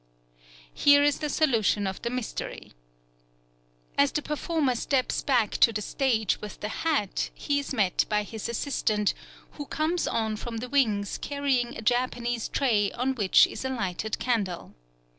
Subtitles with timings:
[0.73, 2.71] Here is the solution of the mystery.
[3.99, 8.23] As the performer steps back to the stage with the hat he is met by
[8.23, 9.13] his assistant,
[9.51, 14.17] who comes on from the wings carrying a Japanese tray on which is a lighted
[14.17, 14.73] candle.